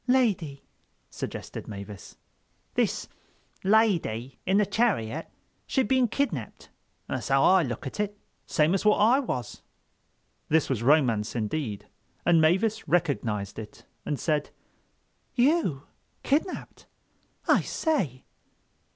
[0.07, 0.63] "Lady,"
[1.11, 2.17] suggested Mavis.
[2.73, 3.07] "This
[3.63, 5.27] lydy in the chariot,
[5.67, 8.17] she'd been kidnapped—that's how I look at it.
[8.47, 9.61] Same as what I was."
[10.49, 11.85] This was romance indeed;
[12.25, 14.49] and Mavis recognized it and said:
[15.35, 15.83] "You,
[16.23, 16.87] kidnapped?
[17.47, 18.23] I say!"